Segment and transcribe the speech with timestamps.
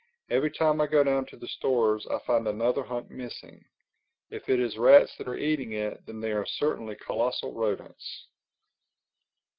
[0.31, 3.63] Every time I go down to the stores I find another hunk missing.
[4.31, 8.25] If it is rats that are eating it, then they are certainly colossal rodents."